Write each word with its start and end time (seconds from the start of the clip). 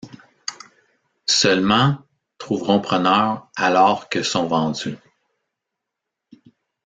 Seulement 1.27 1.99
trouveront 2.39 2.81
preneur, 2.81 3.51
alors 3.55 4.09
que 4.09 4.23
sont 4.23 4.47
vendus. 4.47 4.97